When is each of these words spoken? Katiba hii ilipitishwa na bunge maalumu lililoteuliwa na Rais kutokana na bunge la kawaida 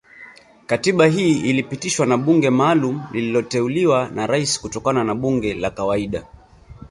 Katiba 0.65 1.07
hii 1.07 1.39
ilipitishwa 1.49 2.05
na 2.05 2.17
bunge 2.17 2.49
maalumu 2.49 3.03
lililoteuliwa 3.11 4.09
na 4.09 4.27
Rais 4.27 4.61
kutokana 4.61 5.03
na 5.03 5.15
bunge 5.15 5.53
la 5.53 5.69
kawaida 5.71 6.25